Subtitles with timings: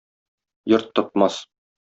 [0.69, 1.35] Йорт тотмас.